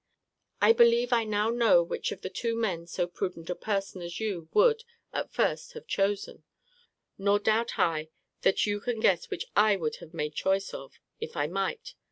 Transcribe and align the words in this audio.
I 0.63 0.73
believe 0.73 1.13
I 1.13 1.23
now 1.25 1.51
know 1.51 1.83
which 1.83 2.11
of 2.11 2.21
the 2.21 2.29
two 2.31 2.55
men 2.55 2.87
so 2.87 3.05
prudent 3.05 3.51
a 3.51 3.55
person 3.55 4.01
as 4.01 4.19
you 4.19 4.49
would, 4.51 4.83
at 5.13 5.31
first, 5.31 5.73
have 5.73 5.85
chosen; 5.85 6.43
nor 7.19 7.37
doubt 7.37 7.77
I 7.77 8.09
that 8.41 8.65
you 8.65 8.79
can 8.79 8.99
guess 8.99 9.29
which 9.29 9.45
I 9.55 9.75
would 9.75 9.97
have 9.97 10.15
made 10.15 10.33
choice 10.33 10.73
of, 10.73 10.99
if 11.19 11.37
I 11.37 11.45
might. 11.45 11.93